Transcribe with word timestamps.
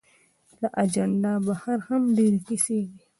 له 0.61 0.67
اجنډا 0.83 1.33
بهر 1.45 1.77
هم 1.87 2.03
ډېرې 2.17 2.39
کیسې 2.47 2.79
دي. 2.89 2.99